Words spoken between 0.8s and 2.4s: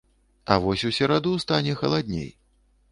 у сераду стане халадней.